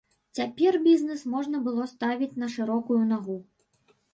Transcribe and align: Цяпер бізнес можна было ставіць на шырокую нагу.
Цяпер 0.37 0.77
бізнес 0.87 1.21
можна 1.35 1.61
было 1.67 1.87
ставіць 1.93 2.33
на 2.45 2.51
шырокую 2.57 3.01
нагу. 3.15 3.37